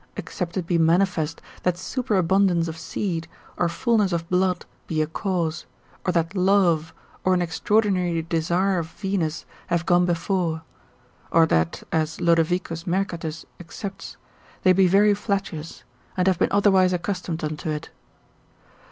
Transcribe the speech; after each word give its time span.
except 0.17 0.57
it 0.57 0.65
be 0.65 0.79
manifest 0.79 1.43
that 1.61 1.77
superabundance 1.77 2.67
of 2.67 2.75
seed, 2.75 3.27
or 3.55 3.69
fullness 3.69 4.11
of 4.11 4.27
blood 4.31 4.65
be 4.87 4.99
a 4.99 5.05
cause, 5.05 5.67
or 6.03 6.11
that 6.11 6.33
love, 6.35 6.91
or 7.23 7.35
an 7.35 7.41
extraordinary 7.43 8.23
desire 8.23 8.79
of 8.79 8.87
Venus, 8.89 9.45
have 9.67 9.85
gone 9.85 10.07
before, 10.07 10.63
or 11.29 11.45
that 11.45 11.83
as 11.91 12.19
Lod. 12.19 12.39
Mercatus 12.39 13.45
excepts, 13.59 14.17
they 14.63 14.73
be 14.73 14.87
very 14.87 15.13
flatuous, 15.13 15.83
and 16.17 16.25
have 16.27 16.39
been 16.39 16.49
otherwise 16.51 16.93
accustomed 16.93 17.43
unto 17.43 17.69
it. 17.69 17.91